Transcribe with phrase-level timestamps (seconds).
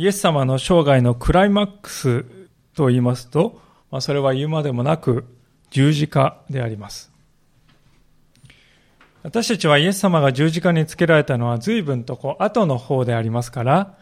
[0.00, 2.24] イエス様の生涯のクライマックス
[2.74, 3.60] と言いますと、
[3.90, 5.26] まあ、それは言うまでもなく
[5.68, 7.12] 十字架であります。
[9.22, 13.98] 私たちはイエス様が十字架につけられたのは随分とこう後の方でありますから、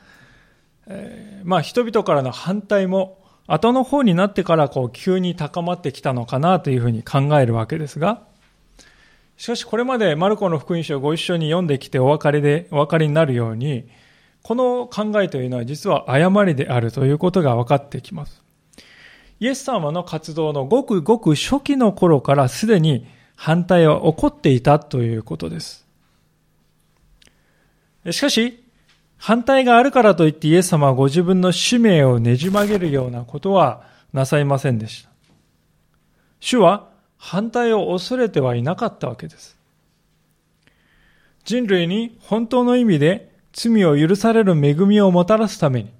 [0.87, 8.23] えー、まあ人々からの反対も後の方になってからこう急に高まってきたのかなというふうに考えるわけですが、
[9.37, 13.89] しかしこれまでマルコの福音書をご一緒に読んできてお分かりで、お分かりになるように、
[14.49, 18.43] この考えというのは実は誤りであるということが分かってきます。
[19.41, 23.07] イエス様の活動のごくごく初期の頃からすでに
[23.37, 25.87] 反対は起こっていたということです。
[28.11, 28.65] しかし、
[29.19, 33.83] 反対があるからといってイエス様はご自分の使命をねじ曲げるようなことは
[34.15, 35.11] なさいませんでした。
[36.41, 39.59] 主は反対を恐れてはいなかったわけです。
[41.45, 45.93] 人類に本当の意味で罪を許される恵みをもたらすために、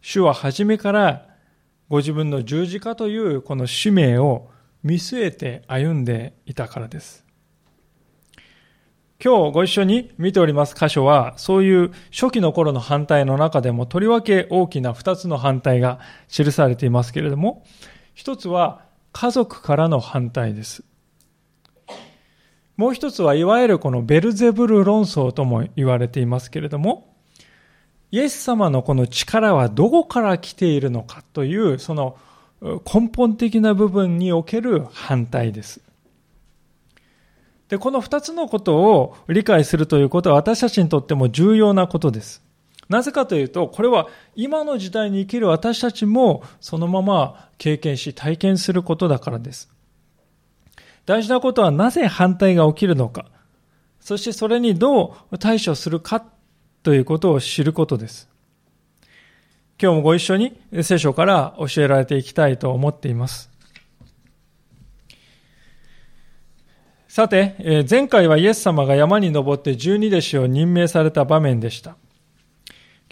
[0.00, 1.26] 主は初めから
[1.88, 4.50] ご自分の十字架というこの使命を
[4.82, 7.24] 見据えて歩んでいたからです。
[9.24, 17.64] 今日ご一緒に見ております箇所は、そういう初期の頃の反対の中でもとりわけ大きな二つの反対が記されていますけれども、
[18.14, 18.82] 一つは
[19.12, 20.82] 家族からの反対です。
[22.76, 27.14] もう一つはいわゆるこのベルゼブル論争とも言われていますけれども、
[28.10, 32.16] イエス様のこの力はどこから来ているのかという、その
[32.62, 35.80] 根本的な部分における反対です。
[37.68, 42.42] で、この二つのことを理解するということは私たちにとっても重要なことです。
[42.88, 49.70] なぜかというと、これは今の時代に生きる私たちもそのまま経験し体験することだからです。
[51.06, 53.26] 大事なことはなぜ反対が起きるのか、
[54.00, 56.24] そしてそれにどう対処するか
[56.82, 58.28] ということを知ることです。
[59.80, 63.50] 今日もご一緒に聖書から教えられていきたいと思っています。
[67.08, 71.96] さて、前回はイエス様が山に登って十二弟子を任命された場面でした。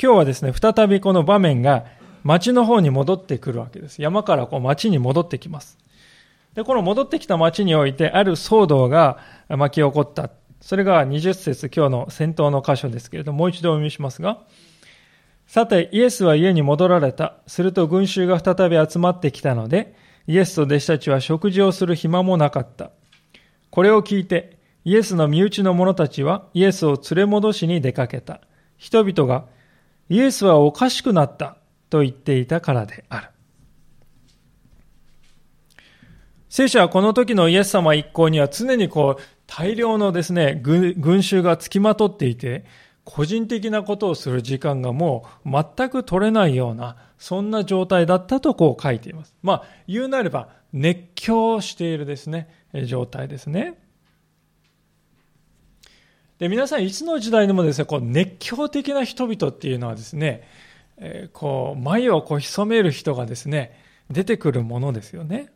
[0.03, 1.84] 今日はですね、再びこの場面が
[2.22, 4.01] 町の方に戻ってくるわけです。
[4.01, 5.77] 山からこう町に戻ってきます。
[6.55, 9.19] で、この戻ってきた町においてある騒動が
[9.49, 10.31] 巻き起こった。
[10.61, 14.41] それが20節今日の先頭の箇所ですけれども、もう一度お読みしますが、
[15.47, 17.34] さて、イエスは家に戻られた。
[17.49, 19.97] すると群衆が再び集まってきたので、
[20.28, 22.93] イエスと弟子たちは食事をする暇もなかった。
[23.71, 28.41] これを聞いて、イエスの身内の者たちはイエスを連れ戻しに出かけた。
[28.77, 29.47] 人々が、
[30.09, 31.56] イエスはおかしくなった
[31.91, 33.28] と言っていたからである。
[36.50, 42.65] 聖書はこの時のイエス様一行には常にこう大量のですね、群衆が付きまとっていて、
[43.05, 49.33] 個人的なことをする時間がもう全く取れないような、そんな状態だったとこう書いています。
[49.43, 52.49] まあ、言うなれば熱狂しているですね、
[52.84, 53.78] 状態ですね。
[56.39, 60.43] で、皆さんいつの時代でもですね、こう熱狂的な人々っていうのはですね、
[61.33, 63.78] こう、眉をこう潜める人がですね、
[64.10, 65.53] 出てくるものですよね。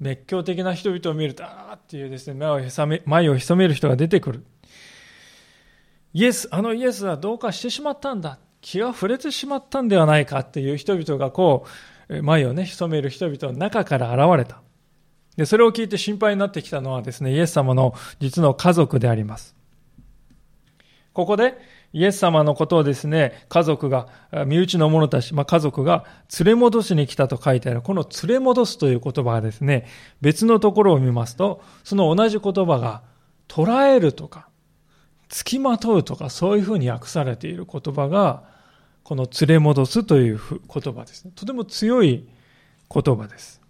[0.00, 4.44] 熱狂的な人々を見ると、あーっていうですね、眉を潜め、眉を潜める人が出てくる。
[6.12, 8.38] イエス、あのイエスはどうかしてしまったんだ。
[8.60, 11.66] 気が触れてしまったんではないかっていう人々がこ
[12.08, 14.62] う、眉をね、潜める人々の中から現れた。
[15.36, 19.56] で、それを聞いて心配になってきたのはですね、イエス様の実の家族であります。
[21.12, 21.58] ここで、
[21.94, 24.08] イエス様のことをですね、家族が、
[24.46, 26.04] 身内の者たち、まあ、家族が
[26.40, 29.86] 連れ戻しに来たと書いてある、この連れ戻すという言葉はですね、
[30.20, 33.02] 別のところを見ますと、その同じ言葉が、
[33.46, 34.48] 捉えるとか、
[35.28, 38.42] 付きまとうとか、そういうふうに訳されている言葉が、
[39.04, 41.32] この連れ戻すという言葉ですね。
[41.36, 42.26] とても強い
[42.92, 43.62] 言葉です。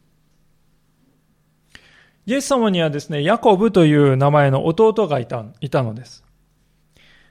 [2.25, 6.24] イエス様にはですね、ヤコブという名前の弟がいたいたのです。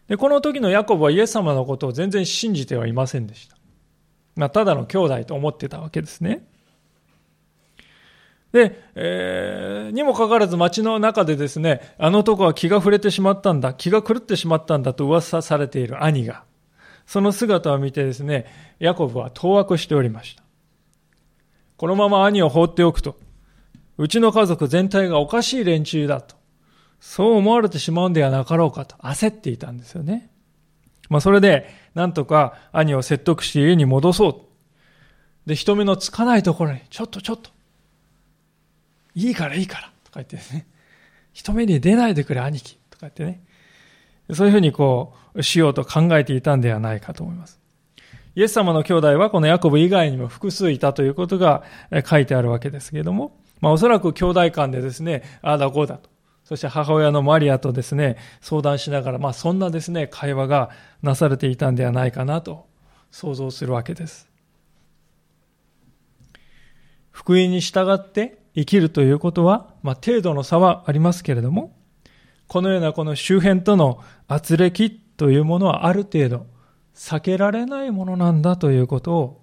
[0.08, 3.58] で、この時のヤコブはイエス様のことを全然信じてはいませんでした。
[4.36, 6.46] まあ、ただの兄弟と思ってたわけですね。
[8.52, 16.44] で、えー、にもかかわらず街の中でですね、あの男は気が触れてしまったんだ、気が狂ってしまったんだと噂されている兄が、
[17.08, 18.46] その姿を見てですね、
[18.80, 20.44] ヤコブは当惑しておりました。
[21.78, 23.18] このまま兄を放っておくと、
[23.98, 26.36] うちの家族全体がおかしい連中だと、
[27.06, 30.32] そう思われてしまうんではなかろうかと焦っていたんですよね。
[31.10, 34.36] まあそれで、なんとか兄を説得し家に戻そう。
[35.46, 37.50] で、人目のつかないところに、ちょっとちょっと、
[39.16, 40.66] いいからいいから、とか言ってですね、
[41.34, 43.44] 人目に出ないでくれ兄貴、とか言ってね、
[44.34, 47.60] そういうふうにこう、しようと考えていたんではないかと思います。
[48.36, 51.64] イエス様の兄弟はこのヤコブ以外にも複数いたということが
[52.06, 56.13] 書いてあるわけですけれども、まあおそらく兄弟間でですね、ああだこうだと。
[56.44, 60.70] そして母親のマリアとですね、相談しながら、まあそんなですね、会話が
[61.02, 62.68] なされていたんではないかなと
[63.12, 64.30] 想像するわけです。
[67.12, 71.76] 福音に従って生きるということは、まあ程度の差はありますけれども、
[72.48, 76.46] このようなこの周辺との圧力というものはある程度
[76.94, 79.42] 避けられないものなんだということを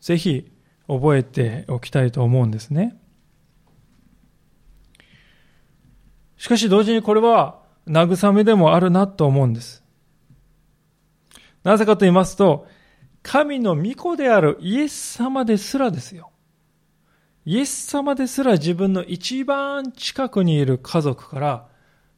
[0.00, 0.50] ぜひ
[0.88, 2.98] 覚えておきたいと思うんですね。
[6.42, 9.84] しかし同時にこれは慰めでもあるなと思うんです。
[11.62, 12.66] なぜかと言いますと、
[13.22, 16.32] 神の御子であるイエス様ですらですよ。
[17.44, 21.68] イエス様ですら自分の一番近くにいる家族から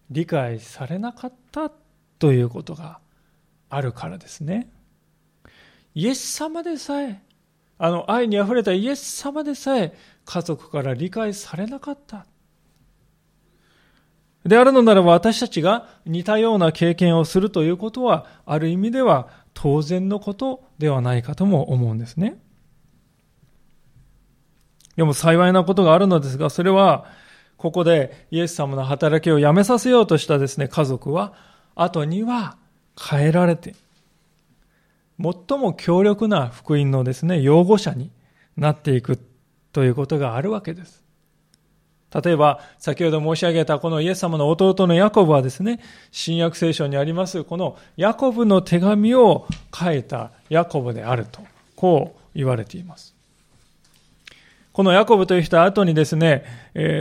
[0.09, 1.71] 理解されなかった
[2.19, 3.01] ということが
[3.69, 4.71] あるからですね。
[5.95, 7.23] イエス様でさえ、
[7.77, 9.95] あの愛に溢れたイエス様でさえ
[10.25, 12.25] 家族から理解されなかった。
[14.45, 22.39] であるのならば私たちが似たような経験をするということはある意味では当然のことではないかとも思うんですね。
[24.97, 27.07] でも幸いなことがあるのですが、それは
[27.57, 31.33] ここでイエス様の働きをやめさせようとしたですね、家族は
[31.75, 32.57] 後には
[33.01, 33.75] 変えられて、
[35.19, 38.11] 最も強力な福音のですね、擁護者に
[38.57, 39.19] なっていく
[39.73, 41.04] ということがあるわけです。
[42.23, 45.81] 例えば、先ほど申し上げたこのイエス様の弟のヤコブはですね、
[46.13, 51.41] 新約聖書にあります、このヤコブの手紙を書いたヤコブであると、
[51.75, 53.15] こう言われています。
[54.73, 56.45] このヤコブという人は後にですね、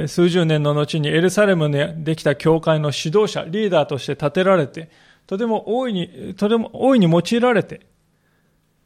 [0.07, 4.89] 数十年の後にエルサレムにできた教会の指導者、リーダーとして立てられて、
[5.25, 7.81] とても大いに、とても大いに用いられて、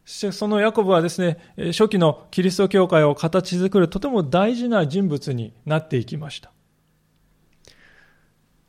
[0.08, 6.54] そしてそのヤコブはですね、初期のキリスト教会を形作るとても大事な人物になっていきました。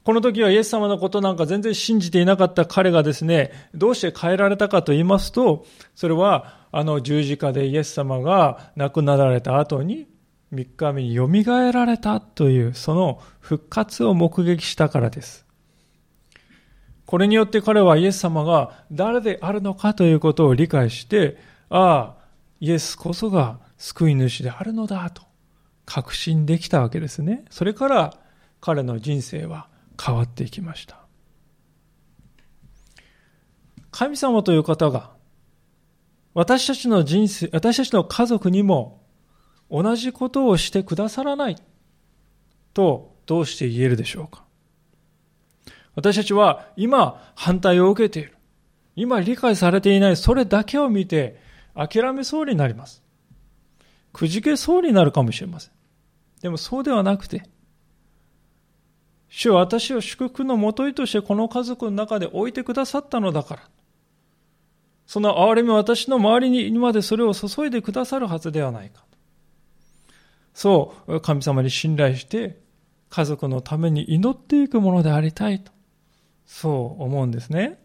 [0.03, 5.65] この時はイエス様のことなんか全然信じていなかった彼がですね、どうして変えられたかと言いますと、
[5.95, 10.09] それはあの十字架でイエス様が亡くなられた後に
[10.53, 15.48] 3日目によみがえられたというその復活を目撃したからです。
[17.09, 21.39] これによって彼はイエス様が誰であるのかということを理解して、
[21.71, 22.25] ああ、
[22.61, 25.23] イエスこそが救い主であるのだと
[25.87, 27.47] 確信できたわけですね。
[27.49, 28.15] それから
[28.61, 29.69] 彼の人生は
[29.99, 30.99] 変わっていきました。
[33.91, 35.13] 神様という方が
[36.35, 39.01] 私たちの人生、私たちの家族にも
[39.71, 41.57] 同じことをしてくださらない
[42.75, 44.45] とどうして言えるでしょうか？
[45.99, 48.37] 私たちは今反対を受けている。
[48.95, 51.41] 今理解されていないそれだけを見て
[51.75, 53.03] 諦めそうになります。
[54.13, 55.73] くじけそうになるかもしれません。
[56.41, 57.43] でもそうではなくて、
[59.29, 63.63] 主は私を祝福のもといとしてこの家族の中で置いてくださったのだから。
[65.05, 69.03] その憐れみ私の周りにまでそれを注いでくださるはずではないか。
[70.55, 72.61] そう、神様に信頼して、
[73.11, 75.73] 家族のために祈っていくものでありたいと、
[76.49, 77.79] そう思うんですね。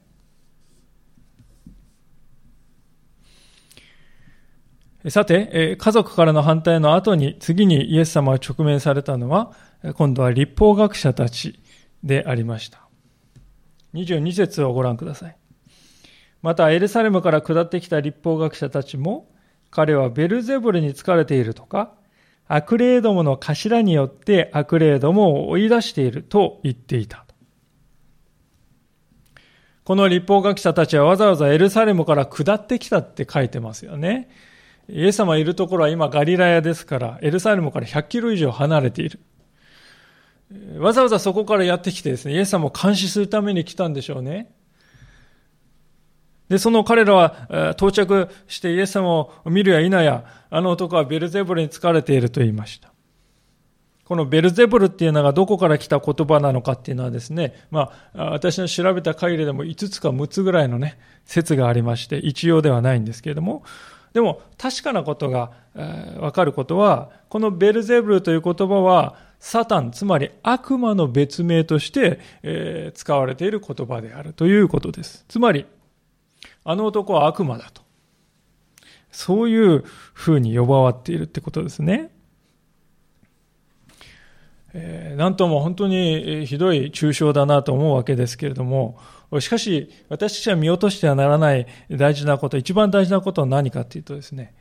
[5.10, 9.52] さて、家族からの反対の後に、次にイエス様が直面されたのは、
[9.96, 11.60] 今度は立法学者たち
[12.04, 12.88] でありました。
[13.94, 15.36] 22節をご覧ください。
[16.42, 19.30] またエルサレムから下ってきた立法学者たちも、
[19.72, 21.94] 彼はベルゼブルに疲れているとか、
[22.48, 27.23] 悪霊どもの頭によって悪霊どもを追い出していると言っていた。
[29.84, 34.30] この立法学者たちはわざわざエルサレムから下ってきたって書いてますよね。
[34.90, 39.20] イエス様いるところは今ガリラヤですから、エルサレムから100キロ以上離れている。
[40.78, 44.52] わざわざそこからやってきてですね、イエス様を監視するために来たんでしょうね。
[46.48, 52.93] で、その彼らは到着してイエス様を見るや否や、あの男はベルゼブルに疲れていると言いました。
[54.14, 63.64] このベルゼブルっていうのがどこから来た言葉なのかっていうのはですね、まあ、私の調べた限りでも5つか6つぐらいのね、説がありまして、一様ではないんですけれども、
[64.14, 75.26] でも確かなことが、えー、わかることは、このベルゼブルという言葉は、サタン、つまり悪魔の別名として、えー、使われている言葉であるということです。
[75.28, 75.66] つまり、
[76.64, 77.82] あの男は悪魔だと。
[79.10, 82.12] そういう風に呼ばわっているってことですね。
[84.74, 88.98] え、なんとも本当にひどい抽象だなと思うわけですけれども、
[89.40, 94.54] しかし、私たちは見落としてはならない大事なこと、一番大事なことは何かというとですね、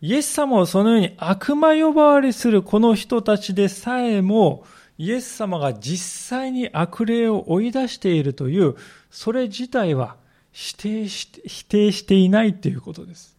[0.00, 4.64] イエス様をそのように悪魔呼ばわりするこの人たちでさえも、
[4.98, 8.76] イエス様が実際に悪霊を追い出しているという、
[9.10, 10.16] それ自体は
[10.52, 13.35] 否定して、否定していないということです。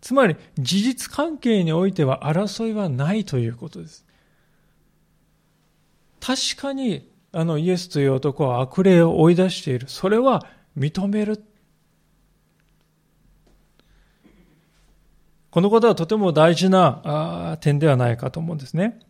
[0.00, 4.06] つまり、事実関係においては争いはないということです。
[6.20, 9.88] 確かに、あのイエスという男は悪霊を追い出している。
[9.88, 11.44] それは認める。
[15.50, 19.00] このことはとても大事な点ではないかと思うんですね。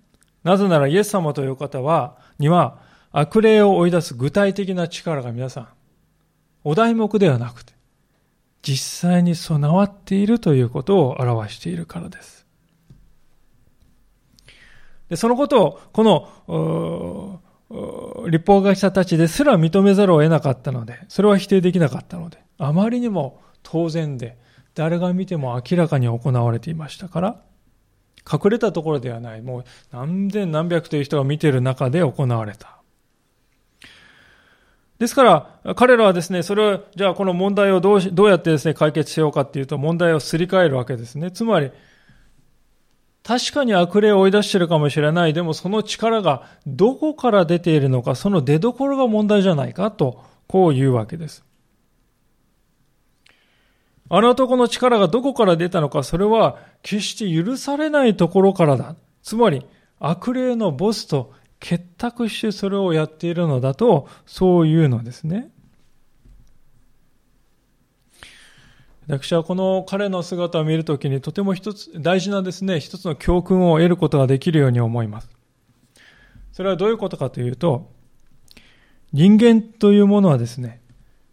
[0.45, 2.79] なぜならイエス様という方は、には
[3.13, 5.69] 悪霊を追い出す具体的な力が皆さん、
[6.65, 7.75] お題目ではなくて、
[8.67, 12.45] 実際に備わっているということを表しているからです。
[15.09, 17.41] でそのことを、この、
[18.29, 24.37] 立法学者たちですら認めざるを得なかったので、それは否定できなかったので、あまりにも当然で、
[24.75, 27.41] 誰が見ても明らかに行われていましたから、
[28.29, 32.76] 隠れたところではない、もう何千何百という人が見ている中で行われた。
[34.99, 41.31] ですから、彼らはですね、それを、じゃあこの問題をどうどうやってですね、解決しようかっていうと、問題をすり替えるわけですね。
[41.31, 41.71] つまり、
[43.23, 45.33] 確かに悪霊を追い出してるかもしれない。
[45.35, 51.45] でもその力がどこから出ているのか、その出所が問題じゃないかと、こう言うわけです。
[54.09, 58.95] あの男の力がどこから出たのか、それは決して許されないところからだ。
[59.23, 59.67] つまり、
[59.99, 61.33] 悪霊のボスと
[61.67, 65.51] 結託してそれをやっているのだと、そういうのですね。
[69.09, 75.29] 私はこの彼の姿を見るときにとても一つ、大事なですね、一つの教訓を得ることができるように思います。
[76.53, 77.91] それはどういうことかというと、
[79.13, 80.81] 人間というものはですね、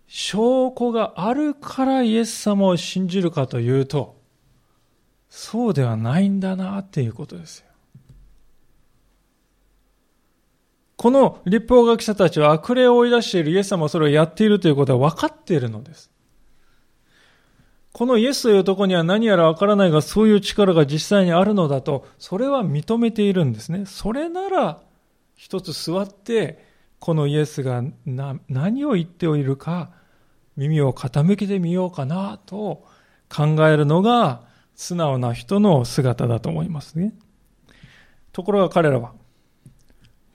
[0.07, 4.19] 証拠があるからイエス様を信じるかというと、
[5.29, 7.67] そうではないんだなっていうことですよ。
[11.03, 16.09] この立法学者たちは悪霊を追い出しているイエス様はそれをやっているということは分かっているのです。
[17.91, 23.85] このイエスという男には何やらわからないが、そういう力が実際にあるのだと、それは認めているんですね。
[23.85, 24.79] それなら、
[25.35, 26.63] 一つ座って、
[26.99, 29.91] このイエスが何を言っているか、
[30.55, 32.85] 耳を傾けてみようかなと
[33.27, 34.43] 考えるのが
[34.73, 37.13] 素直な人の姿だと思いますね。
[38.31, 39.11] ところが彼らは、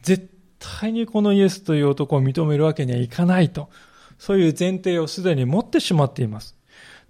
[0.03, 3.69] 絶対にこのイエスという男を認めるわけにはいかないと、
[4.19, 6.57] そういう前提をすでに持ってしまっています。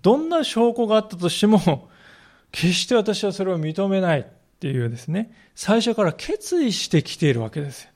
[0.03, 1.89] どんな証拠があったとしても、
[2.53, 4.25] 決して私はそれを認めないっ
[4.61, 7.91] ていうですね、最初から決意してきているわけですよ。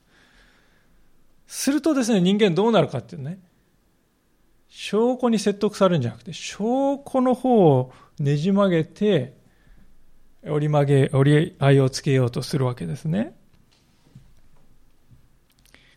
[1.46, 3.38] するとですね、人間どうなるかっていうね、
[4.68, 9.36] 証拠に説得されるんじゃなくて、証拠の方をねじ曲げて、
[10.44, 13.36] 折り曲げ、折り合いをつけようとするわけですね。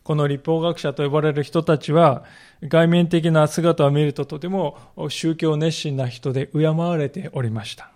[0.06, 2.24] この立法学者と呼ばれる人たちは、
[2.62, 4.78] 外面的な姿を見るととても
[5.10, 7.90] 宗教熱心な人で敬われておりました。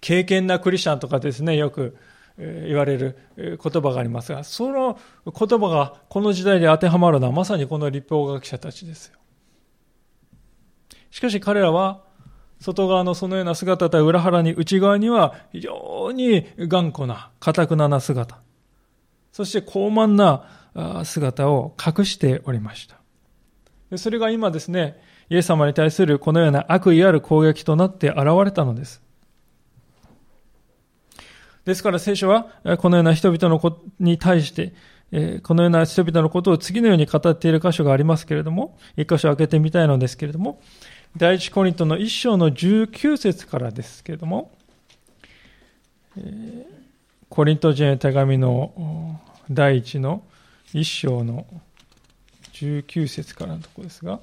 [0.00, 1.96] 敬虔なクリスチャンとかですね、よく
[2.38, 9.18] 言われる言葉がありますが、その言葉がこの時代で当てはまるのはまさにこの立法学者たちですよ。
[11.10, 12.04] しかし彼らは、
[12.60, 18.38] 外側のそのような姿と裏腹に内側には非常に頑固な、堅くなな姿、
[19.38, 23.96] そして高慢な姿を隠しておりました。
[23.96, 29.00] それが今ですね、イエス様に対するこのような悪意ある攻撃となって現れたのです。
[31.64, 34.72] ですから聖書は、このような人々のこに対して、
[35.44, 40.60] このような人々のことを次のように語っている箇所がありますけれども、一箇所開けてみたいのですけれども、
[41.16, 44.50] 第一コリントの一章の19節からですけれども、
[47.28, 50.22] コリント人へ手紙の第一の
[50.74, 51.46] 一章の
[52.52, 54.20] 19節からのところですが、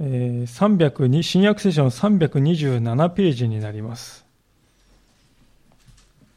[0.00, 4.24] えー、新約聖書の327ページになります。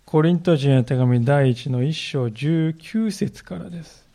[0.05, 4.05] コリント人への手紙第1の1章19節からです。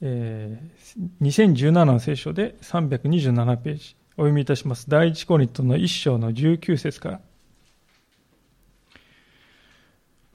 [0.00, 4.88] えー、2017の聖書で327ページお読みいたします。
[4.88, 7.20] 第1コリントの1章の19節から。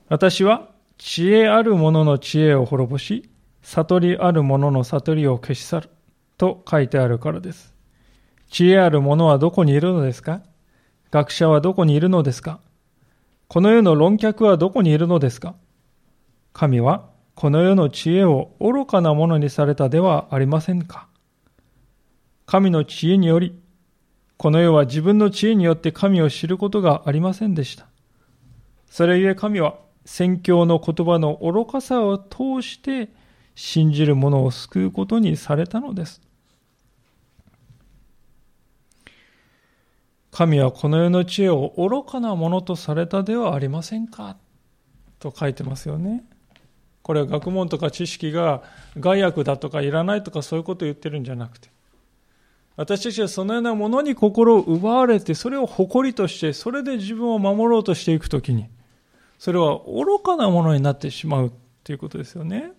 [0.07, 0.69] 私は
[0.99, 3.27] 知恵ある者の知恵を滅ぼし、
[3.63, 5.89] 悟りある者の悟りを消し去る。
[6.37, 7.73] と書いてあるからです。
[8.49, 10.41] 知恵ある者はどこにいるのですか？
[11.09, 12.59] 学者はどこにいるのですか？
[13.47, 15.55] この世の論客はどこにいるのですか？
[16.53, 21.07] 神はこの世の知恵を愚かなものにされたではありませんか？
[22.45, 23.60] 神の知恵により、
[24.41, 27.85] この世は自分の知恵によって神を知ることがありませんでした。
[28.89, 33.09] それゆえ神は宣教の言葉の愚かさを通して
[33.53, 36.21] 信じる者を救うことにされたのです。
[40.31, 44.37] 神はこの世の知恵を愚かなものとされたではありませんか？
[45.19, 46.23] と書いてますよね。
[47.03, 48.63] これは学問とか知識が
[48.97, 51.69] 害悪だとかいらないとかそういうことを言ってるんじゃなくて、
[52.81, 58.69] 私たちはそのようなものに心を奪われて、それを誇りとして、それで自分を守ろうとしていくときに、
[59.37, 62.71] それは愚かなものになってしまうということですよね。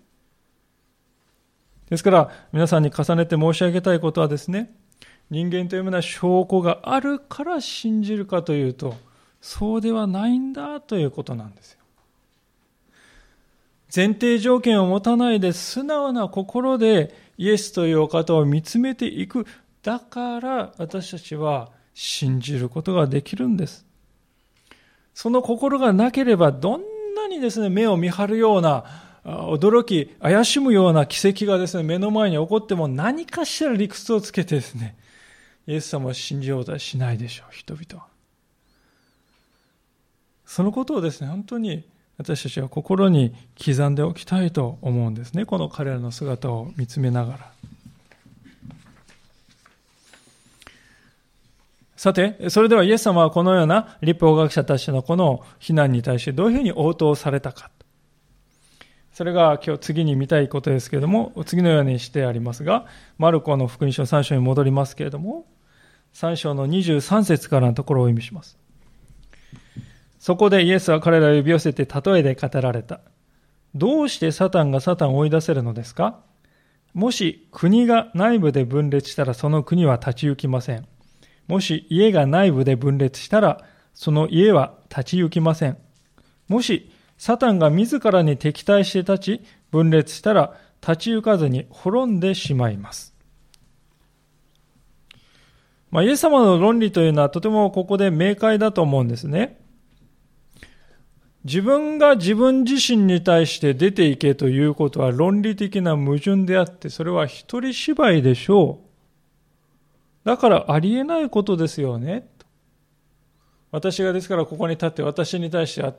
[1.88, 4.74] ですから、皆さんに重ねて申し上げたいことはですね、
[5.30, 8.96] 人間というような証拠があるから信じるかというと、
[9.40, 11.78] そうではないんだということなんですよ。
[13.94, 19.46] 前提条件を持たないで素直な心でイエスというお方を見つめていく。
[19.82, 23.84] だから私たちは信じることができるんです。
[25.14, 26.82] その心がなければどん
[27.14, 28.84] なにですね、目を見張るような、
[29.24, 34.96] 驚き、怪しむような奇跡がですね、目の前に起こっても何かしら理屈をつけてですね、
[35.66, 38.08] イエス様を信じようとはしないでしょう、人々は。
[40.46, 41.84] そのことをですね、本当に
[42.18, 43.34] 私たちは心に
[43.64, 45.44] 刻んでおきたいと思うんですね。
[45.46, 47.52] この彼らの姿を見つめながら。
[52.02, 57.70] さて、それではイエス様はこのような立法学者たちのこの非難に対してどういうふうに応答されたか。
[59.12, 62.86] それが今日次に見たいことですけれども、次のようにしてありますが、
[63.18, 65.46] マルコの福音書3章に戻りますけれども、
[66.14, 68.58] 3章の23節からのところを意味します。
[70.18, 72.98] そこでイエスは彼らを呼び寄せて例えで語られた。
[73.76, 76.18] どうしてサタンがサタンを追い出せるのですか？
[76.94, 80.88] もし国が内部で分裂したらその国は立ち行きません。
[81.48, 85.78] もし家が内部で分裂したらその家は立ち行きません。
[86.48, 93.14] もしサタンが自らに敵対して立ち分裂したら立ち行かずに滅んでしまいます。
[95.90, 99.60] まあ、イエス様の論理というのはとてもここで明快だと思うんですね。
[101.44, 108.91] 自分が自分自身に対して出ていけということは論理的な矛盾であって、それは一人芝居でしょう。
[110.24, 112.28] だからありえないことですよね。
[113.70, 115.94] 私がですからここに立って私に対しては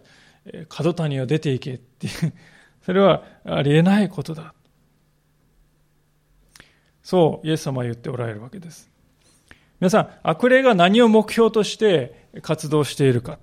[0.69, 2.33] 角谷を出ていけっていう、
[2.83, 4.53] それはありえないことだ。
[7.01, 8.89] そう、イエス様は言っておられるわけです。
[9.79, 13.39] 皆さん、悪霊が何を目標として活動しているか。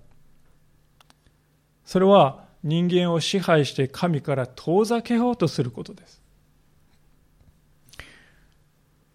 [1.85, 6.23] それは人間を支配して神から遠ざけようとすることです。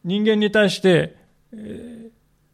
[0.03, 1.15] 人間に対して、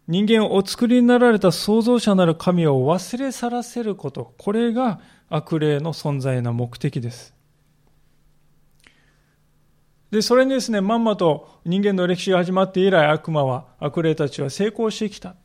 [0.08, 7.34] 人間をお作りになられた創造者なる神を忘れ去らせること、これが悪霊の存在の目的です。
[10.12, 15.36] で、それにですね、まんまと人間の歴史が始まって以来悪魔は、悪霊たちは成功してきた。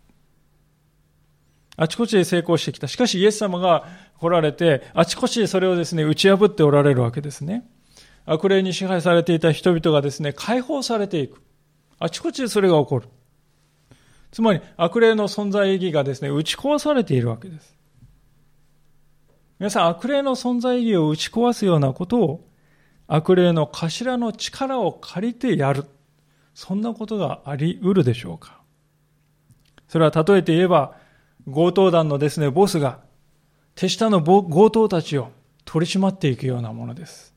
[1.76, 2.88] あちこちで成功してきた。
[2.88, 3.84] しかしイエス様が
[4.18, 7.68] 来られて、あちこちでそれをですね、打ち破っておられるわけですね。
[8.24, 11.40] 悪霊に支配されていた人々がですね、解放されていく。
[12.00, 13.08] あちこちでそれが起こる。
[14.36, 17.74] つまり、悪霊の存在意義がですね、打ち壊されているわけです。
[19.58, 22.46] 皆さん、悪霊の存在意義を打ち壊すようなことを、
[23.06, 25.86] 悪霊の頭の力を借りてやる。
[26.52, 28.60] そんなことがあり得るでしょうか
[29.88, 30.98] それは例えて言えば、
[31.50, 33.00] 強盗団のですね、ボスが、
[33.74, 35.30] 手下の強盗たちを
[35.64, 37.34] 取り締まっていくようなものです。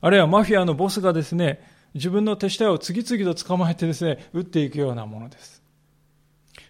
[0.00, 1.60] あるいはマフィアのボスがですね、
[1.94, 5.62] 自分の手下を次々と捕まえてですね、撃っていくようなものです。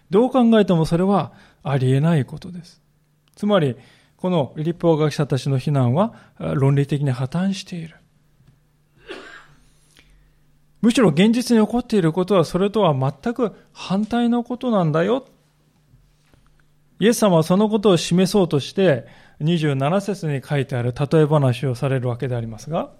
[0.09, 1.33] どう考えてもそれは
[1.63, 2.81] ありえないことです。
[3.35, 3.75] つまり、
[4.17, 7.95] この立法学者たちの非難は論理的に破綻している。
[10.81, 15.25] むしろ現実に起こっていることはそれとは全く反対のことなんだよ
[16.99, 19.07] イエス様はそのことを示そうとして、
[19.41, 22.91] 27節に書いてある例え話をされるわけでありますが、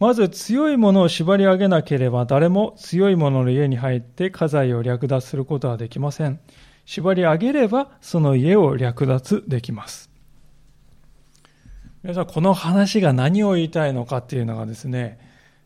[0.00, 6.40] まず強いものを縛り上げなければ誰も強いものの家に入って家財を略奪することはできません。
[6.86, 10.10] 縛り上げればその家を略奪できます。
[12.02, 15.18] 皆さん、この話が何を言いたいのかっていうのがですね、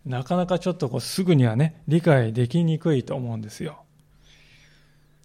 [0.04, 3.84] なかなかちょっとこうすぐにはね、理解できにくいと思うんですよ。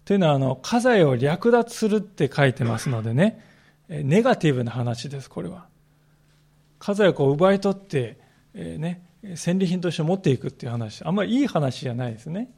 [0.04, 3.44] というのは、あの、家財を略奪するって書いてますのでね、
[3.88, 5.66] ネガティブな話です、これは。
[6.78, 8.19] 家財をこう奪い取って、
[8.54, 9.02] えー、ね、
[9.36, 12.50] 戦利品として持っていくっていう話、あんまりいい話じゃないですね。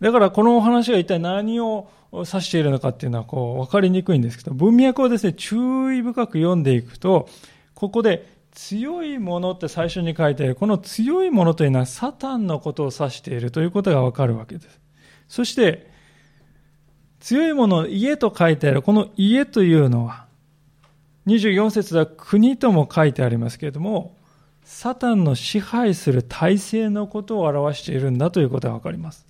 [0.00, 7.28] だからこのお話が一体何を指しているのかっていうのはこう分かりにくいんですけど、文脈をですね、注意深く読んでいくと、
[7.74, 14.80] ここで強いものって最初に書いてある、この強いものというのはサタンのことを指しているということがわかるわけです。
[15.28, 15.92] そして、
[17.20, 20.26] 強いもの、家と書いてある、この家というのは、
[21.26, 24.16] 24節は国とも書いてありますけれども、
[24.64, 29.26] サタンの支配する体制のことを表しているんだということがわかります。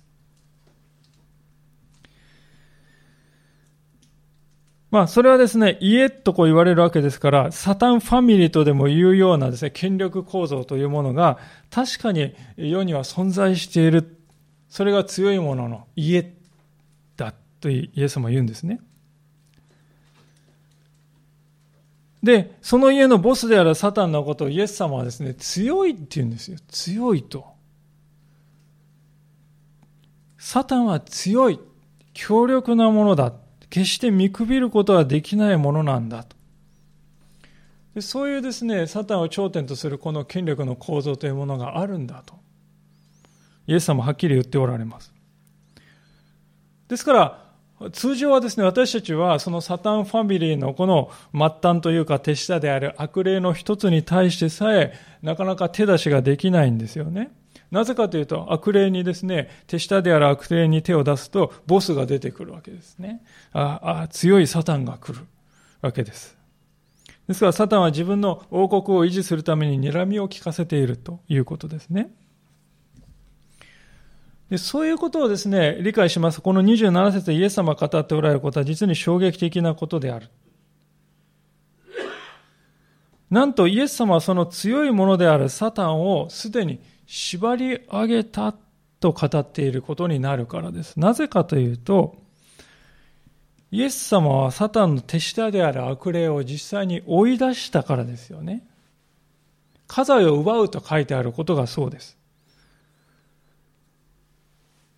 [4.91, 11.37] まあ、それはですね、家とこう言われるわけですから、サタンファミリーとでも言うようなですね、権力構造というものが、
[11.69, 14.17] 確かに世には存在している。
[14.69, 16.33] それが強いものの家
[17.17, 18.79] だとイエス様は言うんですね。
[22.25, 26.57] で、その家のボスであるサタンのことをイエス様はですね、強いって言うんですよ。
[26.67, 27.45] 強いと。
[30.39, 31.59] サタンは強い、
[32.15, 33.31] 強力なものだ。
[33.69, 36.35] 決して見くびることはできないものなんだと。
[37.93, 42.33] でそういうですね、サタンを頂点とするこの権力の構造というものがあるんだと。
[43.67, 45.13] イエス様はっきり言っておられます。
[46.87, 47.44] ですから、
[47.91, 57.31] 通常はですね、私たちはそのサタンファミリーのこの末端というか手下である悪霊の一つに対してさえ、なかなか手出しができないんですよね。
[57.71, 63.23] なぜかというと、悪霊にですね、手下である悪霊に手を出すと、ボスが出てくるわけですね。
[63.53, 65.25] ああ、強いサタンが来る
[65.81, 66.37] わけです。
[67.27, 72.09] ですから、サタンは自分の王国を維持するために睨みを利かせているということですね。
[74.49, 76.39] でそういうことをですね、理解します。
[76.39, 80.29] この27節でイエス様が語っておられることは実に衝撃的なことである。
[83.29, 88.53] なんとイエス様はその強いものであるサタンをすでに縛り上げた
[88.99, 90.99] と語っていることになるからです。
[90.99, 92.15] なぜかというと、
[93.71, 98.65] イエス様はサタンの手下である悪霊を実際に追い出したからですよね。
[99.87, 102.14] 家財を奪うと書いてあることがそうです。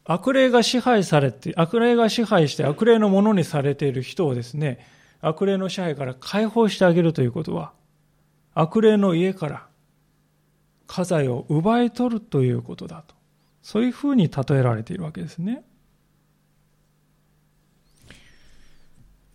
[0.10, 4.80] 悪霊が支配されて、悪霊が支配して悪霊のものにされている人をですね、
[5.20, 7.74] 悪霊の支配から解放してあげるということは、
[8.54, 9.67] 悪霊の家から
[10.88, 13.15] 家財を奪い取るということだと。
[13.62, 15.65] そういうふうに例えられているわけですね。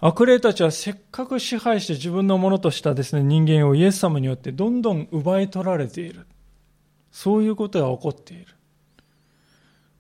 [0.01, 6.27] 悪霊たちはせっかく支配して自分のものとしたですね、人間をイエス様によってどんどん奪い取られている。
[7.11, 8.47] そういうことが起こっている。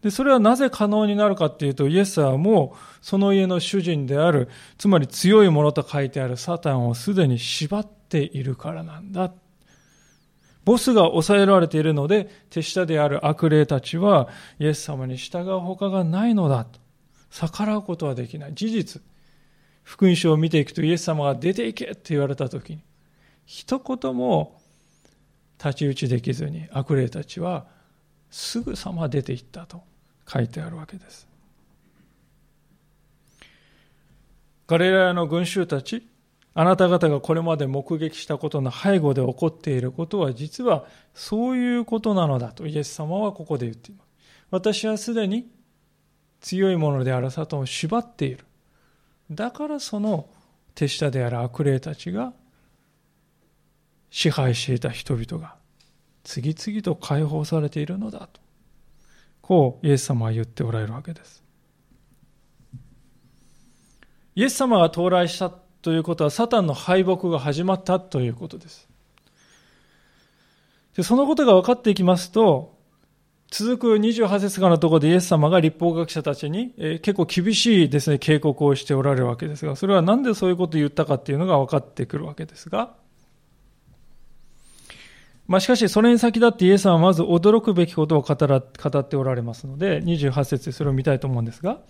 [0.02, 9.32] で、それはなぜ可能になるかっていうと、イエスはもうその家の主人である、つまり強いものと書いてあるサタンをすでに縛っているからなんだ。
[10.64, 16.80] ボスが抑えられているので、手下である悪霊たちは、イエス様に従う他がないのだと。
[17.30, 18.54] 逆らうことはできない。
[18.54, 19.02] 事実。
[19.82, 22.80] 福音書を見ていくと、イエス様が出ていけって言われたときに、
[23.46, 24.60] 一言も
[25.58, 27.66] 太刀打ちできずに悪霊たちは
[28.30, 29.82] すぐさま出ていったと
[30.32, 31.28] 書いてあるわけです。
[34.66, 36.08] ガレラヤの群衆たち、
[36.54, 44.08] あなた方がこれまで目撃したことの背後で起こっていることは実はそういうことなのだとイエス様はここで言っています。
[44.50, 45.50] 私はすでに
[46.40, 48.44] 強いものであるサタンを縛っている。
[49.30, 50.28] だからその
[50.74, 52.34] 手下である悪霊たちが
[54.10, 55.56] 支配していた人々が
[56.22, 58.41] 次々と解放されているのだと。
[59.42, 61.42] こうイエス様は言っておられるわけです。
[64.34, 68.88] イエス様が到来したということは、サタンの敗北が始まったということです。
[70.96, 72.78] でそのことが分かっていきますと、
[73.50, 82.94] 続く28節からのところでイエス様が立法学者たちに、えー、結構厳しいですね、警告をしておられるわけですが、それはなんでそういうことを言ったかっていうのが分かってくるわけですが、
[85.52, 91.80] まあ、しかし、それに先立ってイエス様はまず驚くべきことを語ら語っておられますので、28節でそれを見たいと思うんですが、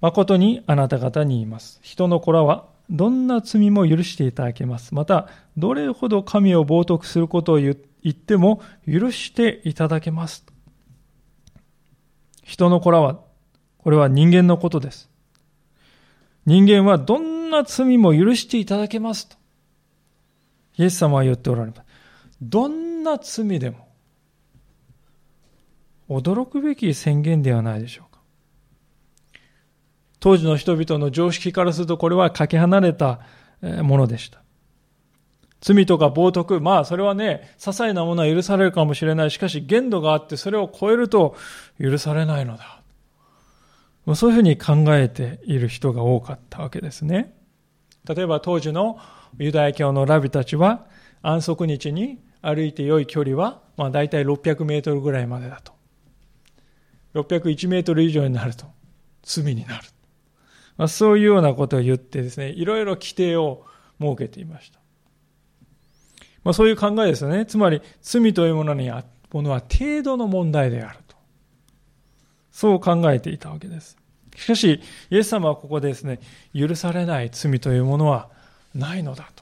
[0.00, 1.78] 誠にあなた方に言います。
[1.82, 4.94] 人の子らはどんな罪も許していただけます。
[4.94, 7.72] また、どれほど神を冒涜することを言
[8.08, 10.46] っても許していただけます。
[12.42, 13.20] 人の子らは、
[13.76, 15.10] これは人間のことです。
[16.46, 19.36] 人間はどんな罪も許していただけますと。
[20.78, 21.83] イエス様は言っておられます。
[22.40, 23.88] どんな罪でも
[26.08, 28.20] 驚くべき宣言ではないでしょうか。
[30.20, 33.20] 当時の人々の常識からするとこれはかけ離れた
[33.82, 34.42] ものでした。
[35.60, 39.30] 罪とか冒涜、まあそれはね、些細なものは許されるかもしれない。
[39.30, 41.36] しかし限度があってそれを超えると
[41.80, 42.82] 許されないのだ。
[44.14, 47.34] そういうふうに考えている人が多かったわけですね。
[48.06, 48.98] 例えば当時の
[49.38, 50.86] ユダヤ教のラビたちは
[51.24, 55.72] 安息日に歩いて良い距離は、まあ、大体600メートルぐらいまでだと。
[57.14, 58.66] 601メートル以上になると
[59.22, 59.84] 罪になる。
[60.76, 63.64] まあ、そういうようなことを言ってですね、いろいろ規定を
[63.98, 64.78] 設けていました。
[66.44, 67.46] まあ、そういう考えですよね。
[67.46, 71.16] つまり罪というものにものは程度の問題であると。
[72.52, 73.96] そう考えていたわけです。
[74.36, 76.20] しかし、イエス様はここでですね、
[76.54, 78.28] 許されない罪というものは
[78.74, 79.33] ないのだ。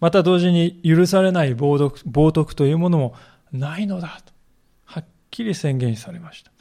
[0.00, 3.14] また同時に許されない冒涜冒涜というものも
[3.52, 4.32] ないのだと、
[4.84, 6.52] はっきり宣言されました。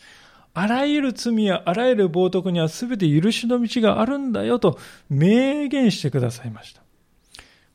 [0.54, 6.82] あらゆる罪やあらゆる冒涜には全て許しの道があるんだよと明言してくださいました。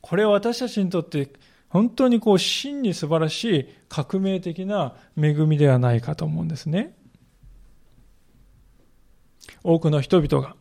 [0.01, 1.31] これは私たちにとって
[1.69, 6.93] 本当にこう真に素晴らしい革命的な恵みではないかと思うんですね。
[9.63, 10.55] 多くの人々が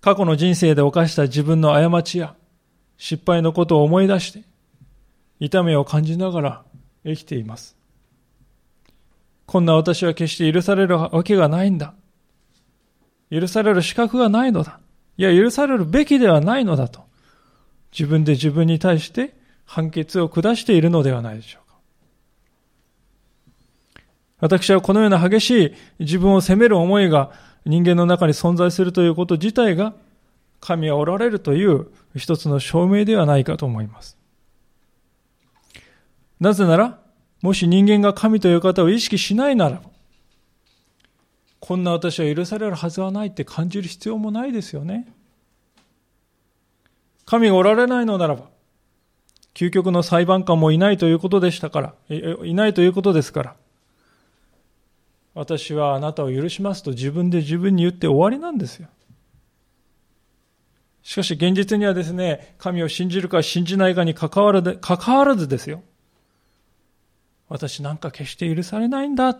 [0.00, 2.36] 過去の人生で犯した自分の過ちや
[3.04, 4.44] 失敗のことを思い出して、
[5.38, 6.62] 痛みを感じながら
[7.04, 7.76] 生きています。
[9.44, 11.92] こんな私は決して許されるわけがないんだ。
[13.30, 14.80] 許される資格がないのだ。
[15.18, 17.02] いや、許されるべきではないのだと。
[17.92, 19.36] 自分で自分に対して
[19.66, 21.76] 判決を下しているのではないでしょうか。
[24.40, 27.32] 私はこのような激しい自分を責める思いが
[27.66, 29.92] 人間の中に存在するということ自体が
[30.60, 34.16] 神はおられるという一つの証明ではないかと思います。
[36.40, 37.00] なぜなら、
[37.42, 39.82] もし人間が神という方を意識しないなら、
[41.60, 45.12] こんな私は許されるはずはないって感じる必要もないですよね。
[47.24, 48.50] 神がおられないのならば、
[49.54, 53.56] 究極の裁判官もいないということでしたから、いないということですから、
[55.34, 58.88] 私はあなたを許しますと自分で自分に言って終わりなんですよ。
[61.04, 65.82] しかし現実にはですね、神を信じるか信じないかに関わらず関わらずですよ。
[67.46, 69.38] 私なんか決して許されないんだ。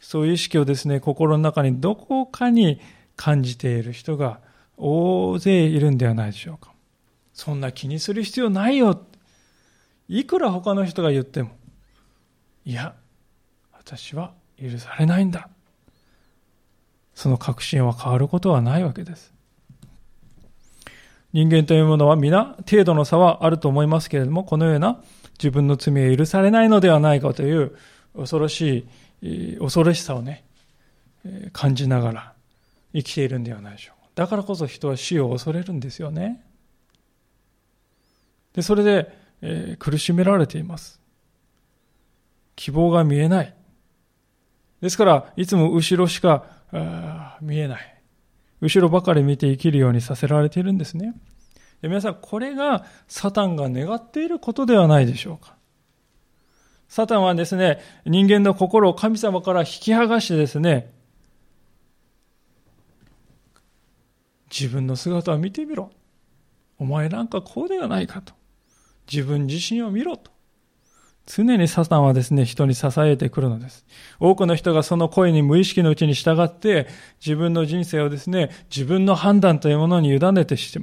[0.00, 2.80] そういう意識をですね、心の中にどこかに
[3.14, 4.40] 感じている人が
[4.76, 6.72] 大勢いるんではないでしょうか。
[7.32, 9.00] そんな気にする必要ないよ。
[10.08, 11.50] いくら他の人が言っても、
[12.64, 12.96] いや、
[13.72, 15.48] 私は許されないんだ。
[17.14, 19.32] その確信は変わることはないわけです。
[21.32, 25.00] 人間というものは皆程度の差はあると思いますけれども、このような
[25.38, 27.76] 自分の罪を許されないのではないかという
[28.14, 28.86] 恐ろし
[29.22, 30.44] い、恐ろしさをね、
[31.52, 32.32] 感じながら
[32.94, 34.08] 生きているんではないでしょう。
[34.14, 36.44] だからこそ人は死を恐れるんですよね。
[38.52, 41.00] で、それで、えー、苦しめられています。
[42.56, 43.54] 希望が見えない。
[44.82, 46.44] ですから、いつも後ろしか
[47.40, 47.91] 見えない。
[48.62, 51.14] 後ろばかり見て生きるようにさせられているんですね。
[51.82, 55.56] で皆さん、これがサタンが願っていることではないでしょうか。
[56.88, 60.92] サタンはですね、人間の心を神様から引き剥がしてですね、
[64.48, 65.90] 自分の姿を見てみろ。
[66.78, 68.32] お前なんかこうではないかと。
[69.10, 70.30] 自分自身を見ろと。
[71.26, 73.86] 常にサタンはですね、人に支えてくるのです。
[74.18, 76.88] 多くの人がその声に無意識のうちに従って、
[77.24, 80.76] 自分の人生をですね、自分の判断というものに委ねてし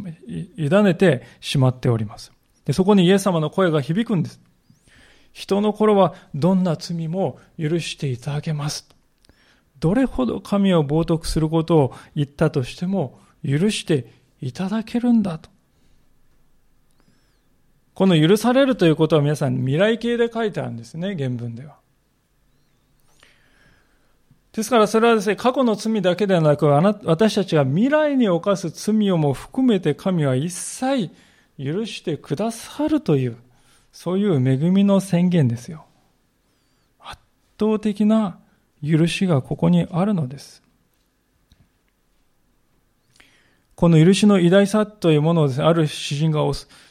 [0.58, 2.32] 委ねてしまっております。
[2.66, 4.40] でそこにイエス様の声が響くんです。
[5.34, 8.88] 人の頃はどんな罪も許していただけます。
[9.80, 15.50] どれほど神を冒涜することを言ったとしても許していただけるんだと。
[17.94, 21.76] この許されるということは皆さん未来形で書いてあるんですね、原文では。
[24.52, 31.12] ですからそれはですね、過去の罪だけではなく、私たちが未来に犯す罪をも含めて神は一切
[31.58, 33.38] 許してくださるという、
[33.92, 35.86] そういう恵みの宣言ですよ。
[37.00, 37.20] 圧
[37.60, 38.40] 倒的な
[38.84, 40.64] 許しがここにあるのです。
[43.80, 46.42] この許しの偉大さというものをですね、ある詩人が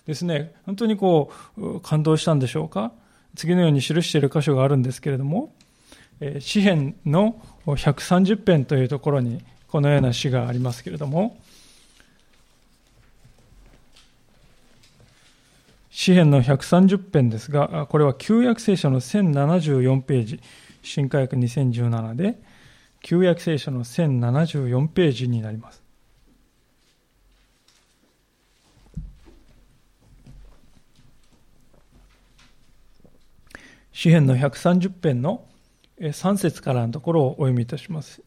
[0.06, 2.92] ですね、本当にこう、感動したんでしょうか？
[3.36, 5.52] 次のように記している箇所があるんですけれども、
[6.40, 11.36] 詩篇の130編というところにこのような詩がありますけれども、
[15.90, 20.40] 詩編の130編ですが、これは旧約聖書の1074ページ、
[20.82, 22.38] 新科学2017で、
[23.02, 25.86] 旧約聖書の1074ページになります。
[33.98, 35.44] 詩編の130編の
[35.98, 38.22] 3節からのところをお読みいたします。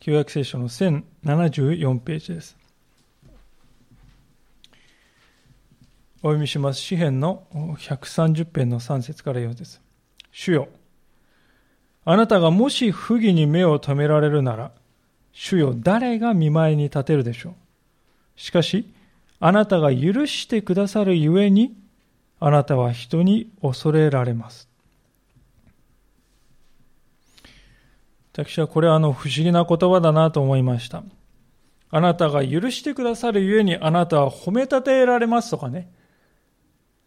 [0.00, 2.56] 旧約聖書の1074ページです。
[6.22, 6.80] お読みします。
[6.80, 9.78] 詩編の130編の3節から4節
[10.32, 10.68] 主よ、
[12.06, 14.72] あなたがもし不義に目を留められるなら、
[15.34, 17.54] 主よ、誰が見舞いに立てるでしょう？
[18.36, 18.90] しかし、
[19.38, 21.76] あなたが許してくださるゆえに、
[22.40, 24.66] あなたは人に恐れられます。
[28.38, 31.02] 私はこれはあの不思議な言葉だなと思いました。
[31.90, 35.90] あなたが許してくださるゆえにあなたは褒め立てられますとかね。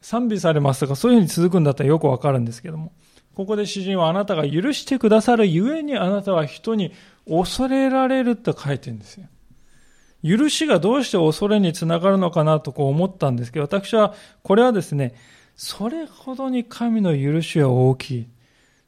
[0.02, 2.91] 賛美されますとか、そういうふうに続くんだったらよくわかるんですけども、
[3.34, 6.91] ここで詩人はあなたが許してくださるゆえにあなたは人に
[7.26, 9.28] 恐れられると書いてるんですよ。
[10.22, 15.15] 許しがどうして恐れにつながるのかなとこう思ったんですけど、私はこれはですね、
[15.56, 18.28] それほどに神の許しは大きい。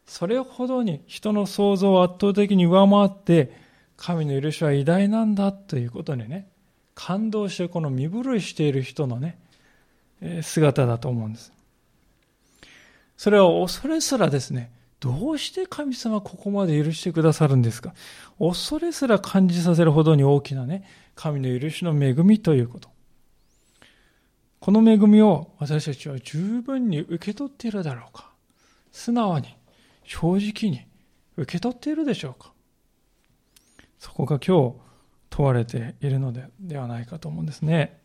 [0.05, 3.61] それほどに人の想像を圧倒的に上回って、
[3.95, 6.47] 神の許しは偉大なんだということにね、
[6.95, 9.37] 感動してこの身震いしている人のね、
[10.41, 11.53] 姿だと思うんです。
[13.17, 17.93] それは恐れすらですね、どうして神様ここまで許してくださるんですか？
[18.39, 20.83] 恐れすら感じさせるほどに大きなね、
[21.15, 22.89] 神の許しの恵みということ。
[24.59, 28.31] この恵みを私たちは十分に受け取っているだろうか
[28.91, 29.55] 素直に、
[30.03, 30.85] 正直に
[31.37, 32.51] 受け取っているでしょうか？
[33.99, 34.75] そこが今日
[35.29, 37.99] 問われているのでではないかと思うんですね。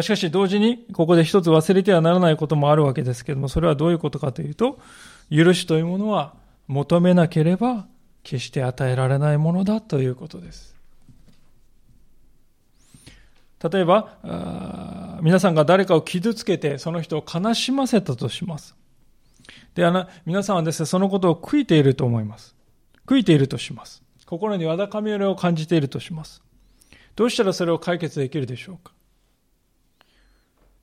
[0.00, 4.80] しかし同時にここで一つ忘れてはならないこともあるわけですけれども、それはどういうことかというと、
[5.30, 6.34] 許しというものは
[6.66, 7.86] 求めなければ
[8.24, 10.74] 決して与えられないものだということです。
[13.62, 14.18] 例えば、
[15.24, 18.76] 皆さんが誰かを傷つけてその人を悲しませたとします。
[19.74, 22.54] で、あの、皆さんはですね、そのことを悔いていると思います。
[23.06, 24.02] 悔いているとします。
[24.26, 26.42] 心にわだかみを感じているとします。
[27.16, 28.92] どうしたらそれを解決できるでしょうか